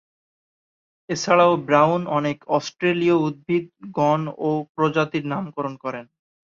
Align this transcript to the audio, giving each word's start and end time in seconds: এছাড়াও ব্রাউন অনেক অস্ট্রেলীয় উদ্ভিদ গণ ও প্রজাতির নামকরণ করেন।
এছাড়াও 1.09 1.53
ব্রাউন 1.67 2.01
অনেক 2.17 2.37
অস্ট্রেলীয় 2.49 3.17
উদ্ভিদ 3.19 3.65
গণ 3.95 4.21
ও 4.39 4.49
প্রজাতির 4.75 5.25
নামকরণ 5.27 5.73
করেন। 5.83 6.05